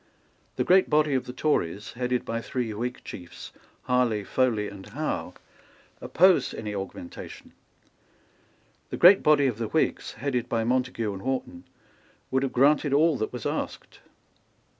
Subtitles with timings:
[0.55, 3.51] The great body of the Tories, headed by three Whig chiefs,
[3.83, 5.35] Harley, Foley and Howe,
[6.01, 7.53] opposed any augmentation.
[8.89, 11.65] The great body of the Whigs, headed by Montague and Wharton,
[12.31, 13.99] would have granted all that was asked.